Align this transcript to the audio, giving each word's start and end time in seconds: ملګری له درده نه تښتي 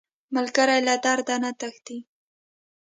ملګری 0.35 0.79
له 0.87 0.95
درده 1.03 1.35
نه 1.43 1.51
تښتي 1.59 1.97